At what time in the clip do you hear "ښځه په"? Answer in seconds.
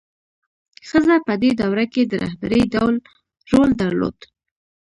0.87-1.33